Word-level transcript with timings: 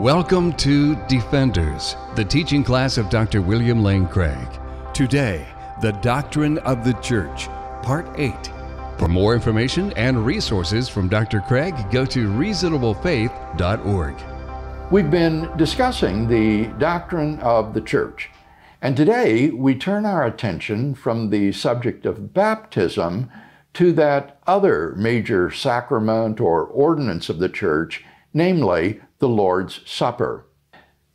Welcome 0.00 0.54
to 0.54 0.96
Defenders, 1.06 1.94
the 2.16 2.24
teaching 2.24 2.64
class 2.64 2.98
of 2.98 3.08
Dr. 3.10 3.40
William 3.40 3.80
Lane 3.80 4.08
Craig. 4.08 4.48
Today, 4.92 5.46
the 5.80 5.92
Doctrine 5.92 6.58
of 6.58 6.84
the 6.84 6.94
Church, 6.94 7.46
Part 7.80 8.08
8. 8.16 8.34
For 8.98 9.06
more 9.06 9.36
information 9.36 9.92
and 9.92 10.26
resources 10.26 10.88
from 10.88 11.08
Dr. 11.08 11.42
Craig, 11.42 11.76
go 11.92 12.04
to 12.06 12.26
reasonablefaith.org. 12.26 14.16
We've 14.90 15.10
been 15.12 15.56
discussing 15.56 16.26
the 16.26 16.64
doctrine 16.80 17.38
of 17.38 17.72
the 17.72 17.80
church, 17.80 18.30
and 18.82 18.96
today 18.96 19.50
we 19.50 19.76
turn 19.76 20.04
our 20.04 20.26
attention 20.26 20.96
from 20.96 21.30
the 21.30 21.52
subject 21.52 22.04
of 22.04 22.34
baptism 22.34 23.30
to 23.74 23.92
that 23.92 24.40
other 24.44 24.96
major 24.96 25.52
sacrament 25.52 26.40
or 26.40 26.64
ordinance 26.64 27.28
of 27.28 27.38
the 27.38 27.48
church, 27.48 28.04
namely 28.32 29.00
the 29.24 29.28
Lord's 29.30 29.80
Supper. 29.86 30.44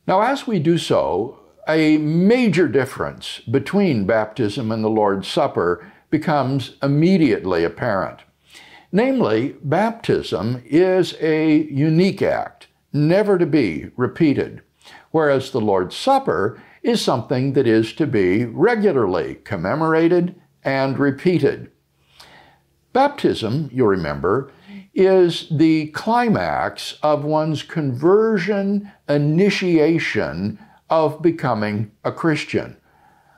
Now, 0.07 0.21
as 0.21 0.47
we 0.47 0.57
do 0.57 0.79
so, 0.79 1.37
a 1.67 1.99
major 1.99 2.67
difference 2.67 3.39
between 3.41 4.07
baptism 4.07 4.71
and 4.71 4.83
the 4.83 4.89
Lord's 4.89 5.27
Supper 5.27 5.85
becomes 6.09 6.75
immediately 6.81 7.63
apparent. 7.63 8.21
Namely, 8.91 9.57
baptism 9.61 10.63
is 10.65 11.13
a 11.21 11.65
unique 11.65 12.23
act, 12.23 12.65
never 12.91 13.37
to 13.37 13.45
be 13.45 13.91
repeated, 13.95 14.63
whereas 15.11 15.51
the 15.51 15.61
Lord's 15.61 15.95
Supper 15.95 16.59
is 16.81 16.99
something 16.99 17.53
that 17.53 17.67
is 17.67 17.93
to 17.93 18.07
be 18.07 18.43
regularly 18.43 19.35
commemorated 19.35 20.33
and 20.63 20.97
repeated. 20.97 21.69
Baptism, 22.91 23.69
you 23.71 23.85
remember, 23.85 24.51
is 24.99 25.47
the 25.49 25.87
climax 25.87 26.99
of 27.01 27.23
one's 27.23 27.63
conversion 27.63 28.91
initiation 29.07 30.59
of 30.89 31.21
becoming 31.21 31.89
a 32.03 32.11
Christian. 32.11 32.75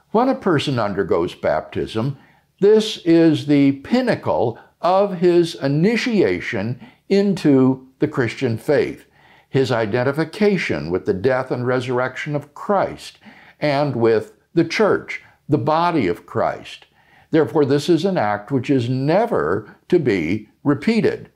When 0.09 0.27
a 0.27 0.35
person 0.35 0.79
undergoes 0.79 1.35
baptism, 1.35 2.17
this 2.59 2.97
is 3.05 3.45
the 3.45 3.73
pinnacle 3.73 4.57
of 4.81 5.19
his 5.19 5.53
initiation 5.53 6.81
into 7.09 7.87
the 7.99 8.07
Christian 8.07 8.57
faith, 8.57 9.05
his 9.47 9.71
identification 9.71 10.89
with 10.89 11.05
the 11.05 11.13
death 11.13 11.51
and 11.51 11.67
resurrection 11.67 12.35
of 12.35 12.55
Christ 12.55 13.19
and 13.59 13.95
with 13.95 14.33
the 14.55 14.65
church, 14.65 15.21
the 15.47 15.59
body 15.59 16.07
of 16.07 16.25
Christ. 16.25 16.87
Therefore, 17.29 17.65
this 17.65 17.87
is 17.87 18.03
an 18.03 18.17
act 18.17 18.51
which 18.51 18.71
is 18.71 18.89
never 18.89 19.77
to 19.89 19.99
be 19.99 20.49
repeated. 20.63 21.29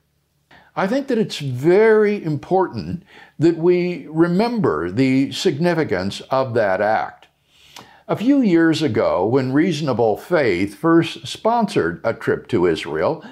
I 0.78 0.88
think 0.88 1.08
that 1.08 1.18
it's 1.18 1.40
very 1.40 2.22
important 2.22 3.04
that 3.40 3.58
we 3.58 4.08
remember 4.10 4.92
the 4.92 5.32
significance 5.32 6.20
of 6.30 6.54
that 6.56 6.82
act. 6.82 7.28
A 8.10 8.18
few 8.18 8.42
years 8.42 8.82
ago, 8.82 9.26
when 9.26 9.54
Reasonable 9.54 10.18
Faith 10.18 10.76
first 10.76 11.28
sponsored 11.28 12.02
a 12.04 12.14
trip 12.14 12.48
to 12.50 12.66
Israel, 12.66 13.24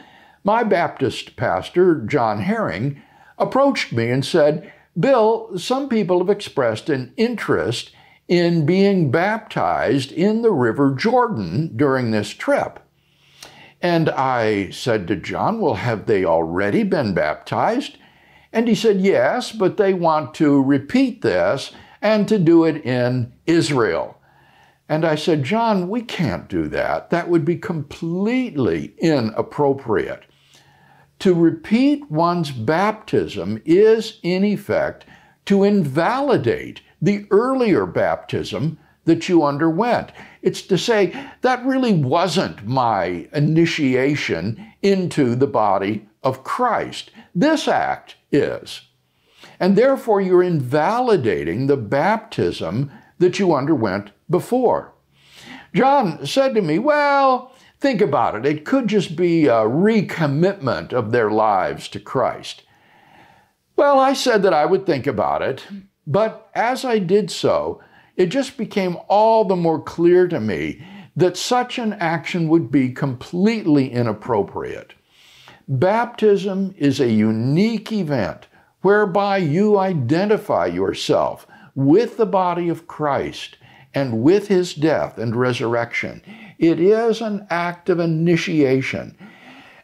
my 0.46 0.64
Baptist 0.64 1.36
pastor, 1.36 1.96
John 1.96 2.40
Herring, 2.40 3.02
approached 3.38 3.92
me 3.92 4.10
and 4.10 4.26
said, 4.26 4.72
Bill, 4.98 5.58
some 5.58 5.90
people 5.90 6.20
have 6.20 6.30
expressed 6.30 6.90
an 6.90 7.14
interest 7.18 7.92
in 8.28 8.66
being 8.66 9.12
baptized 9.12 10.12
in 10.14 10.44
the 10.44 10.52
River 10.52 10.92
Jordan 10.92 11.76
during 11.76 12.12
this 12.12 12.30
trip. 12.30 12.80
And 13.84 14.10
I 14.10 14.70
said 14.70 15.10
to 15.10 15.18
John, 15.18 15.60
Well, 15.60 15.74
have 15.76 16.06
they 16.06 16.24
already 16.24 16.84
been 16.84 17.14
baptized? 17.14 17.98
And 18.54 18.70
he 18.70 18.76
said, 18.76 19.02
Yes, 19.02 19.52
but 19.52 19.76
they 19.76 19.94
want 19.94 20.34
to 20.36 20.64
repeat 20.64 21.22
this 21.22 21.74
and 22.02 22.26
to 22.30 22.40
do 22.40 22.64
it 22.64 22.86
in 22.86 23.34
Israel. 23.46 24.18
And 24.88 25.04
I 25.04 25.16
said, 25.16 25.44
John, 25.44 25.90
we 25.90 26.02
can't 26.02 26.48
do 26.48 26.68
that. 26.70 27.10
That 27.10 27.30
would 27.30 27.44
be 27.44 27.58
completely 27.58 28.94
inappropriate. 29.00 30.24
To 31.20 31.34
repeat 31.34 32.10
one's 32.10 32.52
baptism 32.52 33.62
is, 33.66 34.20
in 34.24 34.44
effect, 34.44 35.06
to 35.46 35.64
invalidate 35.64 36.82
the 37.02 37.26
earlier 37.32 37.86
baptism 37.86 38.78
that 39.06 39.28
you 39.28 39.44
underwent. 39.44 40.12
It's 40.42 40.62
to 40.64 40.78
say, 40.78 41.30
that 41.42 41.66
really 41.66 41.94
wasn't 41.94 42.66
my 42.66 43.28
initiation 43.34 44.74
into 44.82 45.36
the 45.36 45.48
body 45.48 46.08
of 46.24 46.44
Christ. 46.44 47.12
This 47.36 47.68
act 47.68 48.16
is. 48.32 48.82
And 49.60 49.76
therefore, 49.76 50.22
you're 50.22 50.44
invalidating 50.44 51.68
the 51.68 51.78
baptism 51.78 52.92
that 53.20 53.40
you 53.40 53.54
underwent 53.54 54.12
before. 54.30 54.94
John 55.74 56.26
said 56.26 56.56
to 56.56 56.62
me, 56.62 56.80
Well, 56.80 57.52
think 57.80 58.02
about 58.02 58.36
it. 58.36 58.46
It 58.46 58.66
could 58.66 58.88
just 58.88 59.16
be 59.16 59.48
a 59.48 59.64
recommitment 59.64 60.94
of 60.94 61.12
their 61.12 61.32
lives 61.32 61.88
to 61.90 62.00
Christ. 62.00 62.64
Well, 63.76 64.00
I 64.00 64.14
said 64.14 64.44
that 64.44 64.54
I 64.54 64.66
would 64.66 64.86
think 64.86 65.08
about 65.08 65.42
it, 65.42 65.66
but 66.06 66.50
as 66.54 66.86
I 66.86 67.00
did 67.00 67.32
so, 67.32 67.82
it 68.16 68.28
just 68.28 68.58
became 68.58 68.98
all 69.08 69.46
the 69.46 69.56
more 69.56 69.82
clear 69.82 70.28
to 70.28 70.40
me 70.40 70.86
that 71.16 71.38
such 71.38 71.78
an 71.78 71.94
action 71.94 72.48
would 72.50 72.72
be 72.72 72.90
completely 72.90 73.92
inappropriate. 73.92 74.94
Baptism 75.68 76.74
is 76.78 77.00
a 77.00 77.10
unique 77.10 77.92
event 77.92 78.48
whereby 78.82 79.38
you 79.38 79.78
identify 79.78 80.66
yourself 80.66 81.48
with 81.76 82.18
the 82.18 82.26
body 82.26 82.70
of 82.70 82.88
Christ 82.88 83.58
and 83.94 84.22
with 84.22 84.48
his 84.48 84.74
death 84.74 85.18
and 85.18 85.36
resurrection. 85.36 86.22
It 86.58 86.80
is 86.80 87.22
an 87.22 87.48
act 87.50 87.90
of 87.90 88.00
initiation. 88.00 89.18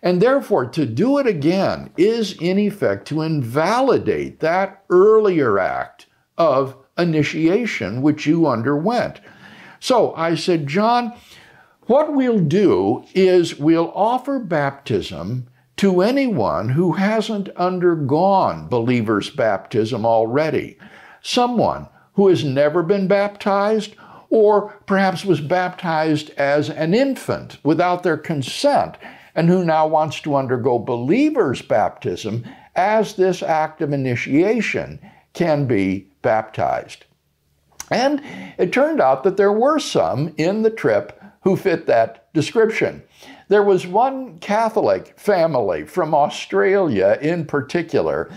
And 0.01 0.21
therefore, 0.21 0.65
to 0.67 0.85
do 0.85 1.17
it 1.17 1.27
again 1.27 1.91
is 1.97 2.33
in 2.39 2.57
effect 2.57 3.07
to 3.09 3.21
invalidate 3.21 4.39
that 4.39 4.83
earlier 4.89 5.59
act 5.59 6.07
of 6.37 6.75
initiation 6.99 8.01
which 8.01 8.27
you 8.27 8.47
underwent. 8.47 9.19
So 9.79 10.13
I 10.15 10.35
said, 10.35 10.67
John, 10.67 11.13
what 11.83 12.13
we'll 12.13 12.39
do 12.39 13.03
is 13.15 13.57
we'll 13.57 13.91
offer 13.95 14.39
baptism 14.39 15.47
to 15.77 16.01
anyone 16.01 16.69
who 16.69 16.91
hasn't 16.91 17.49
undergone 17.55 18.67
believer's 18.67 19.29
baptism 19.29 20.05
already. 20.05 20.77
Someone 21.21 21.87
who 22.13 22.27
has 22.27 22.43
never 22.43 22.83
been 22.83 23.07
baptized 23.07 23.95
or 24.29 24.73
perhaps 24.85 25.23
was 25.25 25.41
baptized 25.41 26.29
as 26.31 26.69
an 26.69 26.93
infant 26.93 27.57
without 27.63 28.03
their 28.03 28.17
consent 28.17 28.95
and 29.33 29.47
who 29.47 29.63
now 29.63 29.87
wants 29.87 30.19
to 30.21 30.35
undergo 30.35 30.77
believer's 30.77 31.61
baptism 31.61 32.45
as 32.75 33.15
this 33.15 33.41
act 33.41 33.81
of 33.81 33.93
initiation 33.93 34.99
can 35.33 35.65
be 35.65 36.08
baptized. 36.21 37.05
And 37.91 38.21
it 38.57 38.71
turned 38.71 39.01
out 39.01 39.23
that 39.23 39.37
there 39.37 39.51
were 39.51 39.79
some 39.79 40.33
in 40.37 40.61
the 40.61 40.69
trip 40.69 41.21
who 41.41 41.55
fit 41.55 41.87
that 41.87 42.31
description. 42.33 43.03
There 43.47 43.63
was 43.63 43.87
one 43.87 44.37
Catholic 44.39 45.17
family 45.19 45.85
from 45.85 46.13
Australia 46.13 47.17
in 47.21 47.45
particular 47.45 48.29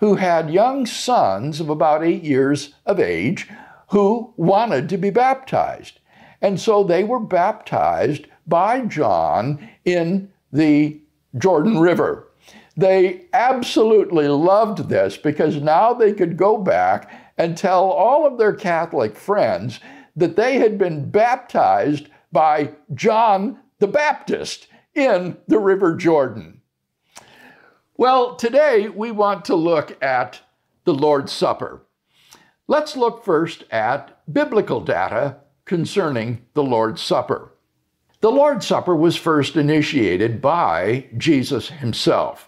who 0.00 0.16
had 0.16 0.50
young 0.50 0.86
sons 0.86 1.60
of 1.60 1.70
about 1.70 2.04
eight 2.04 2.22
years 2.22 2.74
of 2.84 3.00
age 3.00 3.48
who 3.90 4.32
wanted 4.36 4.88
to 4.88 4.98
be 4.98 5.10
baptized. 5.10 6.00
And 6.42 6.60
so 6.60 6.82
they 6.82 7.04
were 7.04 7.20
baptized 7.20 8.26
by 8.46 8.80
John 8.82 9.68
in 9.84 10.30
the 10.52 11.00
Jordan 11.38 11.78
River. 11.78 12.28
They 12.76 13.22
absolutely 13.32 14.28
loved 14.28 14.88
this 14.88 15.16
because 15.16 15.56
now 15.56 15.94
they 15.94 16.12
could 16.12 16.36
go 16.36 16.58
back 16.58 17.25
and 17.38 17.56
tell 17.56 17.90
all 17.90 18.26
of 18.26 18.38
their 18.38 18.54
Catholic 18.54 19.16
friends 19.16 19.80
that 20.14 20.36
they 20.36 20.58
had 20.58 20.78
been 20.78 21.10
baptized 21.10 22.08
by 22.32 22.72
John 22.94 23.58
the 23.78 23.86
Baptist 23.86 24.68
in 24.94 25.36
the 25.46 25.58
River 25.58 25.94
Jordan. 25.94 26.60
Well, 27.96 28.36
today 28.36 28.88
we 28.88 29.10
want 29.10 29.44
to 29.46 29.54
look 29.54 30.02
at 30.02 30.40
the 30.84 30.94
Lord's 30.94 31.32
Supper. 31.32 31.82
Let's 32.68 32.96
look 32.96 33.24
first 33.24 33.64
at 33.70 34.18
biblical 34.32 34.80
data 34.80 35.36
concerning 35.64 36.46
the 36.54 36.62
Lord's 36.62 37.02
Supper. 37.02 37.52
The 38.20 38.30
Lord's 38.30 38.66
Supper 38.66 38.96
was 38.96 39.16
first 39.16 39.56
initiated 39.56 40.40
by 40.40 41.06
Jesus 41.16 41.68
himself. 41.68 42.45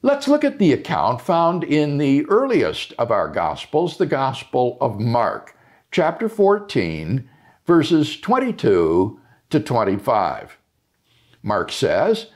Let's 0.00 0.28
look 0.28 0.44
at 0.44 0.60
the 0.60 0.72
account 0.72 1.20
found 1.20 1.64
in 1.64 1.98
the 1.98 2.24
earliest 2.26 2.92
of 3.00 3.10
our 3.10 3.28
Gospels, 3.28 3.96
the 3.96 4.06
Gospel 4.06 4.78
of 4.80 5.00
Mark, 5.00 5.56
chapter 5.90 6.28
14, 6.28 7.28
verses 7.66 8.20
22 8.20 9.20
to 9.50 9.60
25. 9.60 10.56
Mark 11.42 11.72
says, 11.72 12.28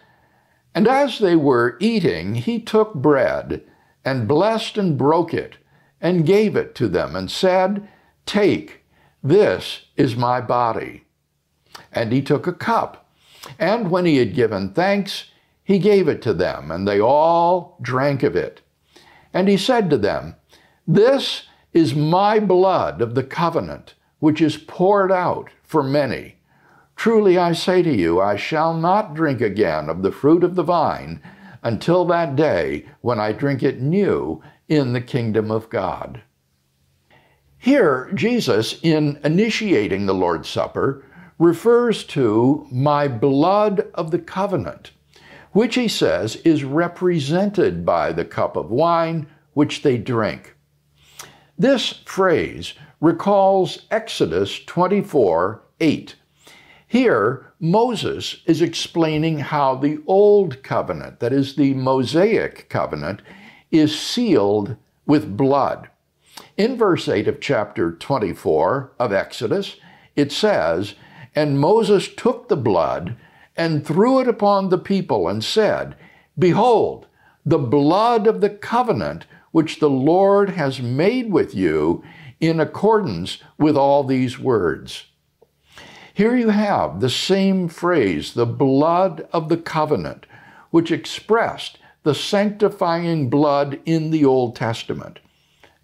And 0.75 0.89
as 0.89 1.21
they 1.21 1.37
were 1.37 1.77
eating, 1.79 2.35
he 2.35 2.61
took 2.61 2.95
bread 2.95 3.63
and 4.05 4.27
blessed 4.27 4.77
and 4.77 4.99
broke 4.99 5.33
it 5.33 5.59
and 6.01 6.27
gave 6.27 6.57
it 6.57 6.75
to 6.75 6.89
them, 6.89 7.15
and 7.15 7.31
said, 7.31 7.89
Take, 8.27 8.81
this 9.23 9.87
is 9.97 10.17
my 10.17 10.41
body. 10.41 11.05
And 11.93 12.13
he 12.13 12.23
took 12.23 12.49
a 12.49 12.53
cup, 12.53 13.09
and 13.57 13.89
when 13.89 14.05
he 14.05 14.17
had 14.17 14.35
given 14.35 14.73
thanks, 14.73 15.27
he 15.65 15.79
gave 15.79 16.09
it 16.09 16.23
to 16.23 16.35
them, 16.35 16.71
and 16.71 16.87
they 16.87 17.01
all 17.01 17.79
drank 17.81 18.23
of 18.23 18.37
it. 18.37 18.61
And 19.33 19.49
he 19.49 19.57
said 19.57 19.89
to 19.91 19.99
them, 19.99 20.37
This 20.87 21.47
is 21.73 21.95
my 21.95 22.39
blood 22.39 23.01
of 23.01 23.15
the 23.15 23.23
covenant, 23.23 23.95
which 24.19 24.41
is 24.41 24.57
poured 24.57 25.11
out 25.11 25.51
for 25.63 25.83
many. 25.83 26.37
Truly 26.97 27.39
I 27.39 27.53
say 27.53 27.83
to 27.83 27.95
you, 27.95 28.21
I 28.21 28.37
shall 28.37 28.75
not 28.75 29.15
drink 29.15 29.41
again 29.41 29.89
of 29.89 30.03
the 30.03 30.13
fruit 30.13 30.45
of 30.45 30.55
the 30.55 30.63
vine 30.63 31.21
until 31.63 32.05
that 32.07 32.37
day 32.37 32.87
when 33.01 33.19
I 33.19 33.33
drink 33.33 33.63
it 33.63 33.81
new 33.81 34.43
in 34.69 34.93
the 34.93 35.01
kingdom 35.01 35.51
of 35.51 35.71
God. 35.71 36.23
Here, 37.59 38.11
Jesus, 38.15 38.81
in 38.83 39.21
initiating 39.23 40.07
the 40.07 40.15
Lord's 40.15 40.49
Supper, 40.49 41.05
refers 41.39 42.05
to 42.05 42.67
my 42.71 43.09
blood 43.09 43.87
of 43.95 44.11
the 44.11 44.19
covenant, 44.19 44.91
which 45.53 45.75
he 45.75 45.89
says 45.89 46.37
is 46.37 46.65
represented 46.65 47.85
by 47.85 48.13
the 48.13 48.25
cup 48.25 48.57
of 48.57 48.71
wine 48.71 49.27
which 49.55 49.83
they 49.83 49.99
drink. 49.99 50.57
This 51.59 52.01
phrase 52.05 52.75
recalls 53.01 53.87
Exodus 53.91 54.65
24 54.65 55.63
8. 55.81 56.17
Here, 56.87 57.53
Moses 57.59 58.43
is 58.47 58.61
explaining 58.61 59.39
how 59.39 59.77
the 59.77 60.03
Old 60.07 60.63
Covenant, 60.63 61.21
that 61.21 61.33
is 61.33 61.57
the 61.57 61.75
Mosaic 61.75 62.69
Covenant, 62.69 63.23
is 63.71 63.99
sealed 63.99 64.77
with 65.07 65.37
blood. 65.37 65.89
In 66.57 66.77
verse 66.77 67.09
8 67.09 67.29
of 67.29 67.41
chapter 67.41 67.93
24 67.93 68.93
of 68.99 69.13
Exodus, 69.13 69.77
it 70.17 70.31
says, 70.31 70.95
And 71.35 71.59
Moses 71.59 72.09
took 72.09 72.49
the 72.49 72.57
blood 72.57 73.17
and 73.57 73.87
threw 73.87 74.21
it 74.21 74.29
upon 74.29 74.69
the 74.69 74.79
people 74.79 75.29
and 75.29 75.45
said, 75.45 75.97
Behold, 76.39 77.07
the 77.45 77.59
blood 77.59 78.27
of 78.27 78.41
the 78.41 78.51
covenant 78.51 79.27
which 79.51 79.81
the 79.81 79.91
Lord 79.91 80.51
has 80.51 80.81
made 80.81 81.31
with 81.31 81.55
you 81.55 82.03
in 82.41 82.59
accordance 82.59 83.39
with 83.59 83.77
all 83.77 84.03
these 84.03 84.39
words. 84.39 85.07
Here 86.15 86.37
you 86.37 86.51
have 86.51 87.01
the 87.01 87.11
same 87.11 87.69
phrase, 87.69 88.35
the 88.35 88.47
blood 88.47 89.27
of 89.33 89.49
the 89.49 89.57
covenant, 89.57 90.27
which 90.71 90.91
expressed 90.91 91.79
the 92.03 92.15
sanctifying 92.15 93.31
blood 93.31 93.81
in 93.85 94.11
the 94.11 94.25
Old 94.25 94.57
Testament. 94.57 95.21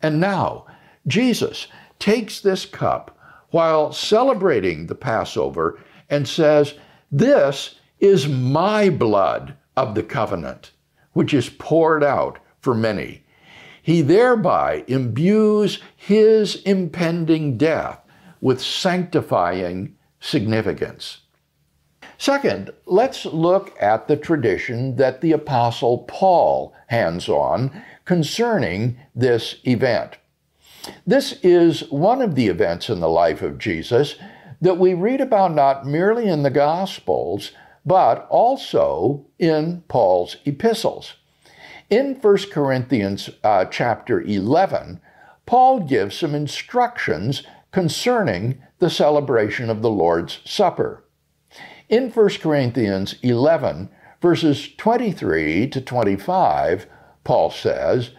And 0.02 0.20
now, 0.20 0.66
Jesus 1.06 1.68
takes 1.98 2.40
this 2.40 2.66
cup 2.66 3.16
while 3.50 3.92
celebrating 3.92 4.86
the 4.86 4.94
Passover 4.94 5.78
and 6.10 6.28
says, 6.28 6.74
This 7.10 7.76
is 8.00 8.28
my 8.28 8.90
blood 8.90 9.56
of 9.76 9.94
the 9.94 10.02
covenant, 10.02 10.72
which 11.12 11.32
is 11.34 11.48
poured 11.48 12.04
out 12.04 12.38
for 12.60 12.74
many 12.74 13.24
he 13.88 14.02
thereby 14.02 14.84
imbues 14.86 15.80
his 15.96 16.56
impending 16.64 17.56
death 17.56 17.98
with 18.38 18.60
sanctifying 18.60 19.96
significance. 20.20 21.20
Second, 22.18 22.68
let's 22.84 23.24
look 23.24 23.74
at 23.80 24.06
the 24.06 24.16
tradition 24.18 24.96
that 24.96 25.22
the 25.22 25.32
Apostle 25.32 26.00
Paul 26.00 26.74
hands 26.88 27.30
on 27.30 27.82
concerning 28.04 28.98
this 29.14 29.56
event. 29.64 30.18
This 31.06 31.38
is 31.42 31.90
one 31.90 32.20
of 32.20 32.34
the 32.34 32.48
events 32.48 32.90
in 32.90 33.00
the 33.00 33.08
life 33.08 33.40
of 33.40 33.56
Jesus 33.56 34.16
that 34.60 34.78
we 34.78 34.94
read 34.94 35.20
about 35.20 35.54
not 35.54 35.86
merely 35.86 36.28
in 36.28 36.42
the 36.42 36.50
Gospels, 36.50 37.52
but 37.86 38.26
also 38.28 39.26
in 39.38 39.82
Paul's 39.88 40.36
epistles. 40.44 41.14
In 41.90 42.16
1 42.16 42.36
Corinthians 42.50 43.30
uh, 43.42 43.64
chapter 43.64 44.20
11, 44.20 45.00
Paul 45.46 45.80
gives 45.80 46.16
some 46.16 46.34
instructions 46.34 47.42
concerning 47.72 48.62
the 48.78 48.90
celebration 48.90 49.70
of 49.70 49.80
the 49.80 49.90
Lord's 49.90 50.40
Supper. 50.44 51.04
In 51.88 52.10
1 52.10 52.28
Corinthians 52.40 53.14
11, 53.22 53.88
verses 54.20 54.68
23 54.76 55.68
to 55.70 55.80
25, 55.80 56.86
Paul 57.24 57.50
says, 57.50 58.10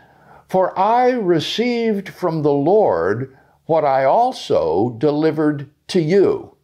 For 0.48 0.78
I 0.78 1.12
received 1.12 2.10
from 2.10 2.42
the 2.42 2.54
Lord 2.54 3.38
what 3.66 3.86
I 3.86 4.06
also 4.06 4.96
delivered 4.98 5.70
to 5.90 6.02
you. 6.02 6.56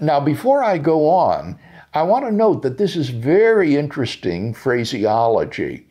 Now, 0.00 0.20
before 0.20 0.62
I 0.62 0.78
go 0.78 1.08
on, 1.08 1.58
I 1.94 2.02
want 2.02 2.24
to 2.24 2.32
note 2.32 2.62
that 2.62 2.78
this 2.78 2.96
is 2.96 3.10
very 3.10 3.76
interesting 3.76 4.54
phraseology. 4.54 5.86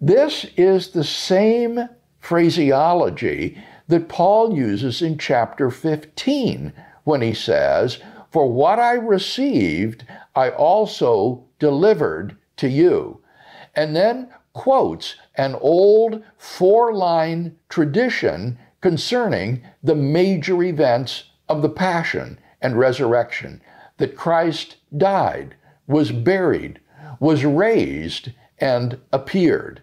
This 0.00 0.46
is 0.56 0.90
the 0.90 1.04
same 1.04 1.88
phraseology 2.20 3.62
that 3.88 4.08
Paul 4.08 4.56
uses 4.56 5.02
in 5.02 5.18
chapter 5.18 5.70
15 5.70 6.72
when 7.04 7.20
he 7.20 7.34
says, 7.34 7.98
For 8.30 8.50
what 8.50 8.78
I 8.78 8.92
received, 8.92 10.06
I 10.34 10.50
also 10.50 11.44
delivered 11.58 12.36
to 12.56 12.68
you. 12.68 13.20
And 13.74 13.94
then 13.96 14.28
quotes 14.52 15.16
an 15.34 15.56
old 15.56 16.22
four 16.38 16.94
line 16.94 17.56
tradition 17.68 18.58
concerning 18.80 19.62
the 19.82 19.94
major 19.94 20.62
events 20.62 21.24
of 21.48 21.62
the 21.62 21.68
Passion 21.68 22.38
and 22.60 22.78
Resurrection 22.78 23.60
that 23.98 24.16
Christ 24.16 24.76
died, 24.96 25.54
was 25.86 26.12
buried, 26.12 26.80
was 27.20 27.44
raised, 27.44 28.32
and 28.58 28.98
appeared. 29.12 29.82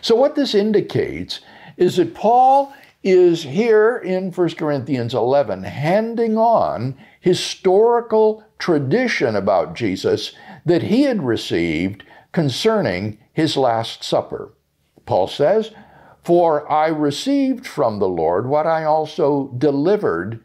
So, 0.00 0.14
what 0.14 0.34
this 0.34 0.54
indicates 0.54 1.40
is 1.76 1.96
that 1.96 2.14
Paul 2.14 2.72
is 3.02 3.44
here 3.44 3.96
in 3.96 4.30
1 4.30 4.50
Corinthians 4.56 5.14
11 5.14 5.64
handing 5.64 6.36
on 6.36 6.96
historical 7.20 8.44
tradition 8.58 9.34
about 9.34 9.74
Jesus 9.74 10.34
that 10.66 10.82
he 10.82 11.02
had 11.02 11.22
received 11.22 12.04
concerning 12.32 13.18
his 13.32 13.56
Last 13.56 14.04
Supper. 14.04 14.52
Paul 15.06 15.26
says, 15.26 15.70
For 16.22 16.70
I 16.70 16.88
received 16.88 17.66
from 17.66 17.98
the 17.98 18.08
Lord 18.08 18.46
what 18.46 18.66
I 18.66 18.84
also 18.84 19.54
delivered 19.56 20.44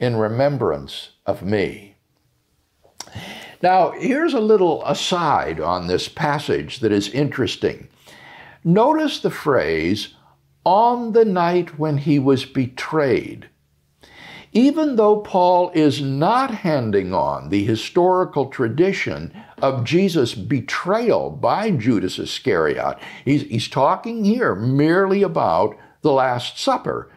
in 0.00 0.16
remembrance 0.16 1.10
of 1.26 1.42
me. 1.42 1.94
Now, 3.62 3.90
here's 3.92 4.32
a 4.32 4.40
little 4.40 4.82
aside 4.84 5.60
on 5.60 5.86
this 5.86 6.08
passage 6.08 6.80
that 6.80 6.90
is 6.90 7.10
interesting. 7.10 7.88
Notice 8.64 9.20
the 9.20 9.30
phrase, 9.30 10.14
on 10.64 11.12
the 11.12 11.24
night 11.24 11.78
when 11.78 11.98
he 11.98 12.18
was 12.18 12.44
betrayed. 12.44 13.48
Even 14.52 14.96
though 14.96 15.20
Paul 15.20 15.70
is 15.74 16.00
not 16.00 16.50
handing 16.50 17.14
on 17.14 17.50
the 17.50 17.64
historical 17.64 18.46
tradition 18.46 19.32
of 19.62 19.84
Jesus' 19.84 20.34
betrayal 20.34 21.30
by 21.30 21.70
Judas 21.70 22.18
Iscariot, 22.18 22.98
he's, 23.24 23.42
he's 23.42 23.68
talking 23.68 24.24
here 24.24 24.54
merely 24.54 25.22
about 25.22 25.76
the 26.02 26.12
Last 26.12 26.58
Supper. 26.58 27.10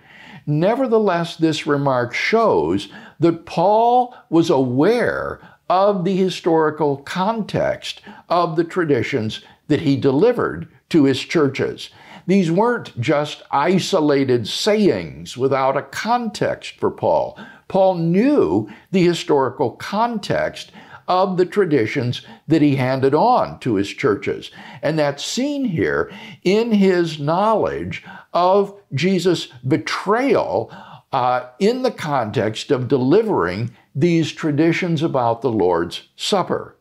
Nevertheless, 0.46 1.38
this 1.38 1.66
remark 1.66 2.14
shows 2.14 2.90
that 3.20 3.46
Paul 3.46 4.16
was 4.30 4.50
aware 4.50 5.40
of 5.70 6.04
the 6.04 6.16
historical 6.16 6.98
context 6.98 8.02
of 8.30 8.56
the 8.56 8.64
traditions 8.64 9.42
that 9.68 9.82
he 9.82 9.96
delivered 9.96 10.68
to 10.90 11.06
his 11.06 11.22
churches. 11.22 11.90
These 12.28 12.52
weren't 12.52 13.00
just 13.00 13.42
isolated 13.52 14.48
sayings 14.48 15.38
without 15.38 15.76
a 15.76 15.82
context 15.82 16.80
for 16.80 16.92
Paul. 16.92 17.38
Paul 17.68 17.96
knew 17.96 18.70
the 18.92 19.04
historical 19.04 19.72
context 19.72 20.72
of 21.08 21.38
the 21.38 21.46
traditions 21.46 22.22
that 22.48 22.62
he 22.62 22.76
handed 22.76 23.14
on 23.14 23.60
to 23.60 23.76
his 23.76 23.90
churches. 23.90 24.52
And 24.82 24.98
that's 24.98 25.24
seen 25.24 25.66
here 25.66 26.12
in 26.44 26.72
his 26.72 27.20
knowledge 27.20 28.04
of 28.34 28.78
Jesus' 28.94 29.48
betrayal 29.68 30.72
uh, 31.12 31.48
in 31.60 31.84
the 31.84 31.92
context 31.92 32.72
of 32.72 32.88
delivering 32.88 33.72
these 33.94 34.32
traditions 34.32 35.04
about 35.04 35.42
the 35.42 35.52
Lord's 35.52 36.10
Supper. 36.16 36.76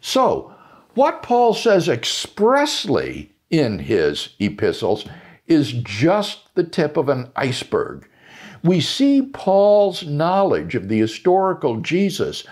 So, 0.00 0.54
what 0.94 1.22
Paul 1.22 1.54
says 1.54 1.88
expressly 1.88 3.34
in 3.50 3.78
his 3.78 4.30
epistles 4.38 5.06
is 5.46 5.72
just 5.72 6.54
the 6.54 6.64
tip 6.64 6.96
of 6.96 7.08
an 7.08 7.30
iceberg. 7.36 8.08
We 8.64 8.80
see 8.80 9.22
Paul's 9.22 10.06
knowledge 10.06 10.74
of 10.74 10.88
the 10.88 11.00
historical 11.00 11.80
Jesus 11.80 12.44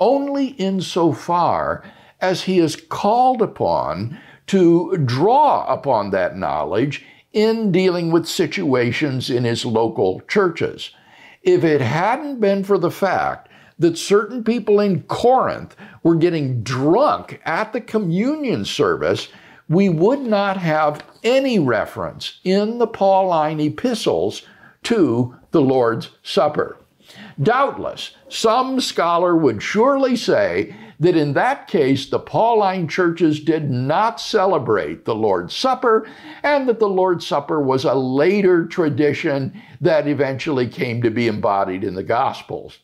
only 0.00 0.48
insofar 0.48 1.82
as 2.20 2.42
he 2.42 2.58
is 2.58 2.76
called 2.76 3.42
upon 3.42 4.18
to 4.48 4.96
draw 5.04 5.64
upon 5.72 6.10
that 6.10 6.36
knowledge 6.36 7.04
in 7.32 7.70
dealing 7.70 8.10
with 8.10 8.26
situations 8.26 9.30
in 9.30 9.44
his 9.44 9.64
local 9.64 10.20
churches. 10.22 10.90
If 11.42 11.64
it 11.64 11.80
hadn't 11.80 12.40
been 12.40 12.64
for 12.64 12.78
the 12.78 12.90
fact 12.90 13.48
that 13.78 13.96
certain 13.96 14.42
people 14.42 14.80
in 14.80 15.02
Corinth 15.04 15.76
were 16.02 16.16
getting 16.16 16.62
drunk 16.62 17.40
at 17.44 17.72
the 17.72 17.80
communion 17.80 18.64
service, 18.64 19.28
we 19.68 19.88
would 19.88 20.20
not 20.20 20.56
have 20.56 21.04
any 21.22 21.58
reference 21.58 22.40
in 22.42 22.78
the 22.78 22.86
Pauline 22.86 23.60
epistles 23.60 24.42
to 24.84 25.36
the 25.50 25.60
Lord's 25.60 26.10
Supper. 26.22 26.77
Doubtless, 27.40 28.16
some 28.28 28.80
scholar 28.80 29.36
would 29.36 29.62
surely 29.62 30.16
say 30.16 30.74
that 30.98 31.16
in 31.16 31.34
that 31.34 31.68
case 31.68 32.06
the 32.06 32.18
Pauline 32.18 32.88
churches 32.88 33.38
did 33.38 33.70
not 33.70 34.20
celebrate 34.20 35.04
the 35.04 35.14
Lord's 35.14 35.54
Supper 35.54 36.08
and 36.42 36.68
that 36.68 36.80
the 36.80 36.88
Lord's 36.88 37.26
Supper 37.26 37.60
was 37.62 37.84
a 37.84 37.94
later 37.94 38.66
tradition 38.66 39.62
that 39.80 40.08
eventually 40.08 40.66
came 40.66 41.00
to 41.02 41.10
be 41.10 41.28
embodied 41.28 41.84
in 41.84 41.94
the 41.94 42.02
Gospels. 42.02 42.78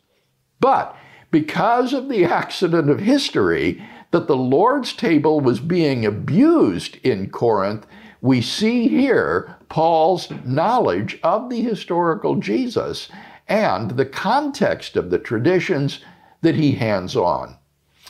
But 0.60 0.96
because 1.32 1.92
of 1.92 2.08
the 2.08 2.24
accident 2.24 2.88
of 2.88 3.00
history 3.00 3.84
that 4.12 4.28
the 4.28 4.36
Lord's 4.36 4.92
table 4.92 5.40
was 5.40 5.58
being 5.58 6.06
abused 6.06 6.98
in 7.02 7.28
Corinth, 7.30 7.84
we 8.20 8.40
see 8.40 8.86
here 8.86 9.56
Paul's 9.68 10.30
knowledge 10.44 11.18
of 11.24 11.50
the 11.50 11.60
historical 11.60 12.36
Jesus 12.36 13.08
and 13.48 13.92
the 13.92 14.06
context 14.06 14.96
of 14.96 15.10
the 15.10 15.18
traditions 15.18 16.00
that 16.42 16.54
he 16.54 16.72
hands 16.72 17.16
on. 17.16 17.56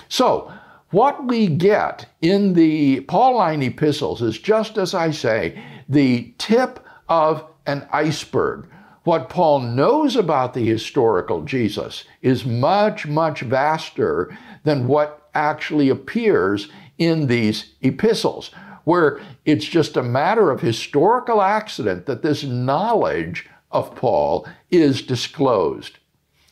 So, 0.08 0.52
what 0.90 1.26
we 1.26 1.48
get 1.48 2.06
in 2.22 2.52
the 2.52 3.00
Pauline 3.00 3.62
epistles 3.62 4.22
is 4.22 4.38
just 4.38 4.78
as 4.78 4.94
I 4.94 5.10
say, 5.10 5.60
the 5.88 6.32
tip 6.38 6.78
of 7.08 7.44
an 7.66 7.88
iceberg. 7.92 8.68
What 9.02 9.28
Paul 9.28 9.60
knows 9.60 10.16
about 10.16 10.54
the 10.54 10.64
historical 10.64 11.42
Jesus 11.42 12.04
is 12.22 12.46
much, 12.46 13.06
much 13.06 13.40
vaster 13.40 14.36
than 14.62 14.86
what 14.86 15.28
actually 15.34 15.88
appears 15.88 16.68
in 16.96 17.26
these 17.26 17.74
epistles, 17.82 18.50
where 18.84 19.20
it's 19.44 19.66
just 19.66 19.96
a 19.96 20.02
matter 20.02 20.50
of 20.50 20.60
historical 20.60 21.42
accident 21.42 22.06
that 22.06 22.22
this 22.22 22.44
knowledge 22.44 23.48
of 23.74 23.94
Paul 23.94 24.48
is 24.70 25.02
disclosed. 25.02 25.98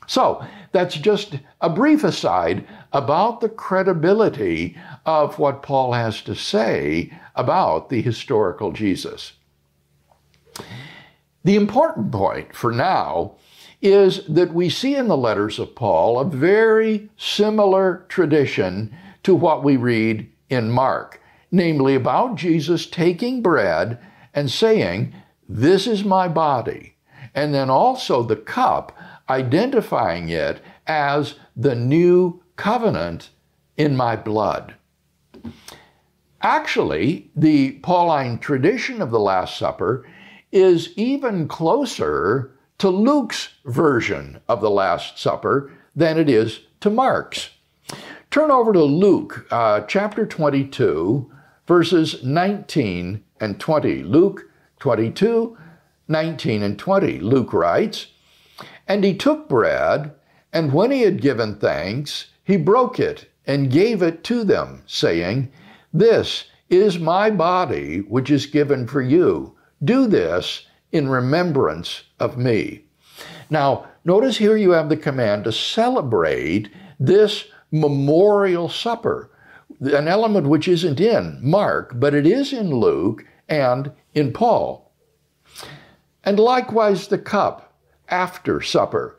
So, 0.06 0.44
that's 0.72 0.96
just 0.96 1.38
a 1.60 1.70
brief 1.70 2.04
aside 2.04 2.66
about 2.92 3.40
the 3.40 3.48
credibility 3.48 4.76
of 5.06 5.38
what 5.38 5.62
Paul 5.62 5.92
has 5.92 6.20
to 6.22 6.34
say 6.34 7.12
about 7.34 7.88
the 7.88 8.02
historical 8.02 8.72
Jesus. 8.72 9.32
The 11.44 11.56
important 11.56 12.12
point 12.12 12.54
for 12.54 12.72
now 12.72 13.36
is 13.80 14.24
that 14.26 14.54
we 14.54 14.68
see 14.68 14.94
in 14.94 15.08
the 15.08 15.16
letters 15.16 15.58
of 15.58 15.74
Paul 15.74 16.18
a 16.18 16.24
very 16.24 17.10
similar 17.16 18.04
tradition 18.08 18.94
to 19.24 19.34
what 19.34 19.64
we 19.64 19.76
read 19.76 20.30
in 20.48 20.70
Mark, 20.70 21.20
namely 21.50 21.94
about 21.94 22.36
Jesus 22.36 22.86
taking 22.86 23.42
bread 23.42 23.98
and 24.34 24.50
saying, 24.50 25.14
This 25.48 25.86
is 25.86 26.04
my 26.04 26.28
body, 26.28 26.94
and 27.34 27.54
then 27.54 27.70
also 27.70 28.22
the 28.22 28.36
cup, 28.36 28.96
identifying 29.28 30.28
it 30.28 30.60
as 30.86 31.36
the 31.56 31.74
new 31.74 32.42
covenant 32.56 33.30
in 33.76 33.96
my 33.96 34.16
blood. 34.16 34.74
Actually, 36.42 37.30
the 37.36 37.72
Pauline 37.82 38.38
tradition 38.38 39.00
of 39.00 39.10
the 39.10 39.20
Last 39.20 39.56
Supper 39.56 40.06
is 40.50 40.92
even 40.96 41.48
closer 41.48 42.52
to 42.78 42.88
Luke's 42.90 43.54
version 43.64 44.40
of 44.48 44.60
the 44.60 44.70
Last 44.70 45.18
Supper 45.18 45.72
than 45.94 46.18
it 46.18 46.28
is 46.28 46.60
to 46.80 46.90
Mark's. 46.90 47.50
Turn 48.30 48.50
over 48.50 48.72
to 48.72 48.82
Luke 48.82 49.46
uh, 49.50 49.82
chapter 49.82 50.26
22, 50.26 51.30
verses 51.66 52.24
19 52.24 53.22
and 53.40 53.60
20. 53.60 54.02
Luke 54.02 54.50
22, 54.80 55.56
19 56.08 56.62
and 56.62 56.78
20. 56.78 57.18
Luke 57.20 57.52
writes, 57.52 58.08
And 58.86 59.04
he 59.04 59.14
took 59.14 59.48
bread, 59.48 60.12
and 60.52 60.72
when 60.72 60.90
he 60.90 61.02
had 61.02 61.20
given 61.20 61.56
thanks, 61.56 62.26
he 62.44 62.56
broke 62.56 62.98
it 62.98 63.28
and 63.46 63.70
gave 63.70 64.02
it 64.02 64.22
to 64.24 64.44
them, 64.44 64.82
saying, 64.86 65.50
This 65.92 66.44
is 66.68 66.98
my 66.98 67.30
body, 67.30 67.98
which 68.00 68.30
is 68.30 68.46
given 68.46 68.86
for 68.86 69.02
you. 69.02 69.56
Do 69.82 70.06
this 70.06 70.66
in 70.90 71.08
remembrance 71.08 72.04
of 72.20 72.36
me. 72.36 72.84
Now, 73.50 73.86
notice 74.04 74.36
here 74.38 74.56
you 74.56 74.70
have 74.70 74.88
the 74.88 74.96
command 74.96 75.44
to 75.44 75.52
celebrate 75.52 76.70
this 76.98 77.44
memorial 77.70 78.68
supper, 78.68 79.30
an 79.80 80.06
element 80.06 80.46
which 80.46 80.68
isn't 80.68 81.00
in 81.00 81.38
Mark, 81.42 81.92
but 81.96 82.14
it 82.14 82.26
is 82.26 82.52
in 82.52 82.70
Luke 82.70 83.24
and 83.48 83.92
in 84.14 84.32
Paul. 84.32 84.91
And 86.24 86.38
likewise 86.38 87.08
the 87.08 87.18
cup 87.18 87.74
after 88.08 88.60
supper. 88.60 89.18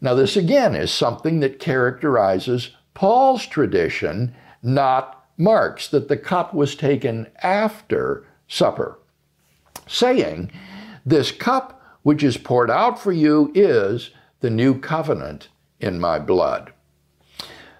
Now, 0.00 0.14
this 0.14 0.36
again 0.36 0.74
is 0.74 0.90
something 0.90 1.40
that 1.40 1.58
characterizes 1.58 2.70
Paul's 2.94 3.46
tradition, 3.46 4.34
not 4.62 5.26
Mark's, 5.36 5.88
that 5.88 6.08
the 6.08 6.16
cup 6.16 6.54
was 6.54 6.74
taken 6.74 7.28
after 7.42 8.26
supper, 8.48 8.98
saying, 9.86 10.50
This 11.06 11.30
cup 11.32 11.80
which 12.02 12.22
is 12.22 12.36
poured 12.36 12.70
out 12.70 12.98
for 12.98 13.12
you 13.12 13.52
is 13.54 14.10
the 14.40 14.50
new 14.50 14.78
covenant 14.78 15.48
in 15.80 16.00
my 16.00 16.18
blood. 16.18 16.72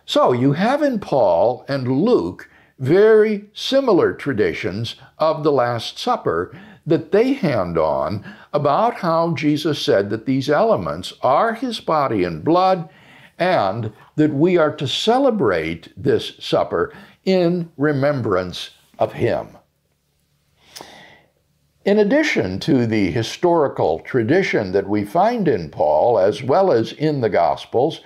So 0.07 0.33
you 0.33 0.53
have 0.53 0.83
in 0.83 0.99
Paul 0.99 1.65
and 1.69 2.03
Luke 2.03 2.49
very 2.79 3.49
similar 3.53 4.13
traditions 4.13 4.97
of 5.19 5.45
the 5.45 5.53
Last 5.53 5.99
Supper 5.99 6.57
that 6.87 7.13
they 7.13 7.35
hand 7.35 7.79
on 7.79 8.25
about 8.53 8.95
how 8.97 9.35
Jesus 9.35 9.81
said 9.81 10.11
that 10.11 10.27
these 10.27 10.51
elements 10.51 11.13
are 11.23 11.55
his 11.55 11.81
body 11.81 12.25
and 12.25 12.45
blood 12.45 12.89
and 13.39 13.93
that 14.17 14.33
we 14.33 14.57
are 14.57 14.75
to 14.77 14.87
celebrate 14.87 15.93
this 15.97 16.33
supper 16.39 16.93
in 17.25 17.71
remembrance 17.77 18.71
of 18.99 19.15
him. 19.15 19.57
In 21.85 21.99
addition 21.99 22.61
to 22.61 22.87
the 22.87 23.11
historical 23.11 23.99
tradition 24.01 24.71
that 24.73 24.89
we 24.89 25.05
find 25.05 25.49
in 25.49 25.71
Paul, 25.71 26.19
as 26.19 26.43
well 26.43 26.71
as 26.71 26.93
in 26.93 27.21
the 27.21 27.29
Gospels, 27.29 28.01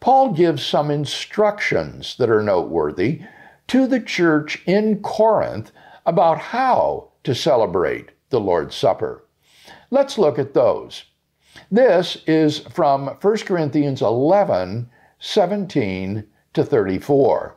Paul 0.00 0.32
gives 0.32 0.64
some 0.64 0.90
instructions 0.90 2.16
that 2.16 2.30
are 2.30 2.42
noteworthy 2.42 3.20
to 3.68 3.86
the 3.86 4.00
church 4.00 4.62
in 4.64 5.02
Corinth 5.02 5.70
about 6.06 6.38
how 6.38 7.10
to 7.24 7.34
celebrate 7.34 8.08
the 8.30 8.40
Lord's 8.40 8.74
Supper. 8.74 9.22
Let's 9.90 10.18
look 10.18 10.38
at 10.38 10.54
those. 10.54 11.04
This 11.70 12.22
is 12.26 12.60
from 12.60 13.08
1 13.20 13.36
Corinthians 13.38 14.02
11 14.02 14.88
17 15.18 16.26
to 16.54 16.64
34. 16.64 17.56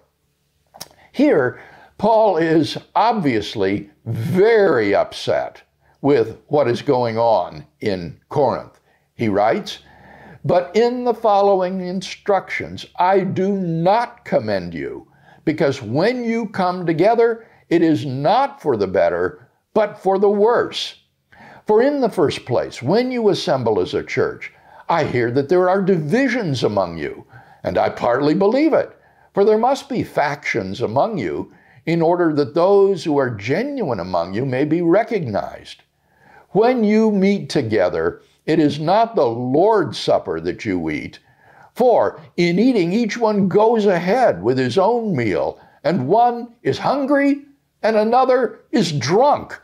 Here, 1.11 1.61
Paul 1.97 2.37
is 2.37 2.77
obviously 2.95 3.91
very 4.05 4.93
upset 4.93 5.61
with 6.01 6.39
what 6.47 6.67
is 6.67 6.81
going 6.81 7.17
on 7.17 7.65
in 7.79 8.19
Corinth. 8.29 8.79
He 9.15 9.29
writes, 9.29 9.79
But 10.43 10.75
in 10.75 11.03
the 11.05 11.13
following 11.13 11.81
instructions, 11.81 12.85
I 12.97 13.21
do 13.21 13.53
not 13.53 14.25
commend 14.25 14.73
you, 14.73 15.07
because 15.45 15.81
when 15.81 16.25
you 16.25 16.47
come 16.47 16.85
together, 16.85 17.47
it 17.69 17.81
is 17.81 18.05
not 18.05 18.61
for 18.61 18.75
the 18.75 18.87
better, 18.87 19.47
but 19.73 19.97
for 19.97 20.19
the 20.19 20.29
worse. 20.29 21.02
For 21.65 21.81
in 21.81 22.01
the 22.01 22.09
first 22.09 22.45
place, 22.45 22.81
when 22.81 23.11
you 23.11 23.29
assemble 23.29 23.79
as 23.79 23.93
a 23.93 24.03
church, 24.03 24.51
I 24.89 25.05
hear 25.05 25.31
that 25.31 25.47
there 25.49 25.69
are 25.69 25.81
divisions 25.81 26.63
among 26.63 26.97
you, 26.97 27.25
and 27.63 27.77
I 27.77 27.89
partly 27.89 28.33
believe 28.33 28.73
it. 28.73 28.97
For 29.33 29.45
there 29.45 29.57
must 29.57 29.87
be 29.87 30.03
factions 30.03 30.81
among 30.81 31.17
you, 31.17 31.53
in 31.85 32.01
order 32.01 32.33
that 32.33 32.53
those 32.53 33.03
who 33.03 33.17
are 33.17 33.29
genuine 33.29 33.99
among 33.99 34.33
you 34.33 34.45
may 34.45 34.65
be 34.65 34.81
recognized. 34.81 35.81
When 36.49 36.83
you 36.83 37.11
meet 37.11 37.49
together, 37.49 38.21
it 38.45 38.59
is 38.59 38.79
not 38.79 39.15
the 39.15 39.25
Lord's 39.25 39.97
Supper 39.97 40.39
that 40.41 40.65
you 40.65 40.89
eat. 40.89 41.19
For 41.73 42.19
in 42.37 42.59
eating, 42.59 42.93
each 42.93 43.17
one 43.17 43.47
goes 43.47 43.85
ahead 43.85 44.43
with 44.43 44.57
his 44.57 44.77
own 44.77 45.15
meal, 45.15 45.59
and 45.83 46.07
one 46.07 46.53
is 46.61 46.77
hungry 46.77 47.45
and 47.81 47.95
another 47.97 48.59
is 48.71 48.91
drunk. 48.91 49.59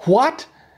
What? 0.00 0.46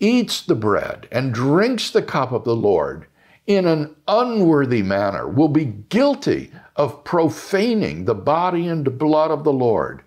eats 0.00 0.40
the 0.42 0.54
bread 0.54 1.08
and 1.10 1.32
drinks 1.32 1.90
the 1.90 2.02
cup 2.02 2.32
of 2.32 2.44
the 2.44 2.56
Lord 2.56 3.06
in 3.46 3.66
an 3.66 3.94
unworthy 4.08 4.82
manner 4.82 5.28
will 5.28 5.48
be 5.48 5.66
guilty 5.66 6.50
of 6.76 7.04
profaning 7.04 8.04
the 8.04 8.14
body 8.14 8.66
and 8.66 8.98
blood 8.98 9.30
of 9.30 9.44
the 9.44 9.52
Lord. 9.52 10.02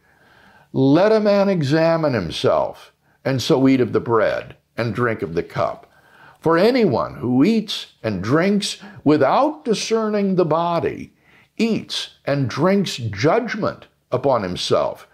Let 0.74 1.12
a 1.12 1.20
man 1.20 1.48
examine 1.48 2.14
himself, 2.14 2.92
and 3.24 3.42
so 3.42 3.68
eat 3.68 3.80
of 3.80 3.94
the 3.94 4.00
bread 4.00 4.56
and 4.76 4.94
drink 4.94 5.22
of 5.22 5.34
the 5.34 5.44
cup. 5.44 5.92
For 6.40 6.58
anyone 6.58 7.16
who 7.16 7.44
eats 7.44 7.94
and 8.04 8.24
drinks 8.24 8.78
without 9.04 9.66
discerning 9.66 10.36
the 10.36 10.46
body 10.46 11.14
eats 11.58 12.12
and 12.26 12.50
drinks 12.50 12.98
judgment 12.98 13.88
upon 14.12 14.44
himself. 14.44 15.08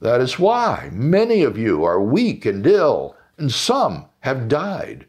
That 0.00 0.20
is 0.20 0.38
why 0.38 0.90
many 0.92 1.42
of 1.42 1.58
you 1.58 1.84
are 1.84 2.00
weak 2.00 2.46
and 2.46 2.66
ill, 2.66 3.16
and 3.38 3.50
some 3.50 4.06
have 4.20 4.48
died. 4.48 5.06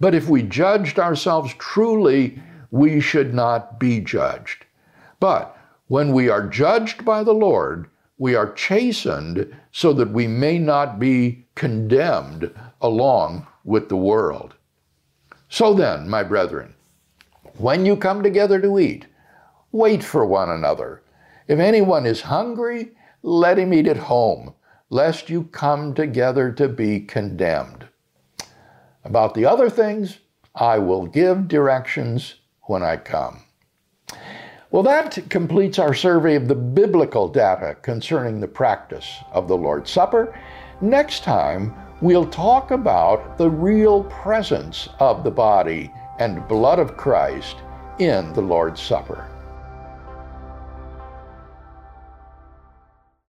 But 0.00 0.14
if 0.14 0.28
we 0.28 0.42
judged 0.42 0.98
ourselves 0.98 1.54
truly, 1.58 2.40
we 2.70 3.00
should 3.00 3.34
not 3.34 3.80
be 3.80 4.00
judged. 4.00 4.64
But 5.20 5.56
when 5.88 6.12
we 6.12 6.28
are 6.28 6.46
judged 6.46 7.04
by 7.04 7.24
the 7.24 7.34
Lord, 7.34 7.88
we 8.18 8.34
are 8.34 8.52
chastened 8.52 9.54
so 9.72 9.92
that 9.92 10.10
we 10.10 10.26
may 10.26 10.58
not 10.58 10.98
be 10.98 11.46
condemned 11.54 12.52
along 12.80 13.46
with 13.64 13.88
the 13.88 13.96
world. 13.96 14.54
So 15.48 15.72
then, 15.72 16.08
my 16.08 16.22
brethren, 16.22 16.74
when 17.56 17.86
you 17.86 17.96
come 17.96 18.22
together 18.22 18.60
to 18.60 18.78
eat, 18.78 19.06
wait 19.72 20.04
for 20.04 20.24
one 20.24 20.50
another. 20.50 21.02
If 21.46 21.58
anyone 21.58 22.06
is 22.06 22.20
hungry, 22.20 22.92
let 23.22 23.58
him 23.58 23.72
eat 23.72 23.88
at 23.88 23.96
home, 23.96 24.54
lest 24.90 25.28
you 25.28 25.44
come 25.44 25.94
together 25.94 26.50
to 26.52 26.68
be 26.68 27.00
condemned. 27.00 27.86
About 29.04 29.34
the 29.34 29.44
other 29.44 29.70
things, 29.70 30.18
I 30.54 30.78
will 30.78 31.06
give 31.06 31.48
directions 31.48 32.36
when 32.62 32.82
I 32.82 32.96
come. 32.96 33.44
Well, 34.70 34.82
that 34.82 35.18
completes 35.30 35.78
our 35.78 35.94
survey 35.94 36.34
of 36.34 36.48
the 36.48 36.54
biblical 36.54 37.28
data 37.28 37.76
concerning 37.80 38.40
the 38.40 38.48
practice 38.48 39.16
of 39.32 39.48
the 39.48 39.56
Lord's 39.56 39.90
Supper. 39.90 40.38
Next 40.80 41.24
time, 41.24 41.74
we'll 42.02 42.28
talk 42.28 42.70
about 42.70 43.38
the 43.38 43.48
real 43.48 44.04
presence 44.04 44.88
of 45.00 45.24
the 45.24 45.30
body 45.30 45.90
and 46.18 46.46
blood 46.48 46.78
of 46.78 46.96
Christ 46.96 47.56
in 47.98 48.32
the 48.34 48.42
Lord's 48.42 48.82
Supper. 48.82 49.30